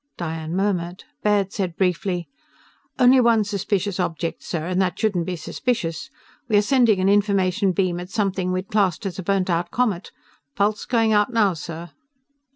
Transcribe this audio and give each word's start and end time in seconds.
_"Diane 0.17 0.55
murmured. 0.55 1.03
Baird 1.21 1.53
said 1.53 1.77
briefly: 1.77 2.27
"Only 2.97 3.21
one 3.21 3.43
suspicious 3.43 3.99
object, 3.99 4.41
sir 4.41 4.65
and 4.65 4.81
that 4.81 4.97
shouldn't 4.97 5.27
be 5.27 5.35
suspicious. 5.35 6.09
We 6.49 6.57
are 6.57 6.63
sending 6.63 6.99
an 6.99 7.07
information 7.07 7.71
beam 7.71 7.99
at 7.99 8.09
something 8.09 8.51
we'd 8.51 8.69
classed 8.69 9.05
as 9.05 9.19
a 9.19 9.21
burned 9.23 9.51
out 9.51 9.69
comet. 9.69 10.11
Pulse 10.55 10.85
going 10.85 11.13
out 11.13 11.31
now, 11.31 11.53
sir." 11.53 11.91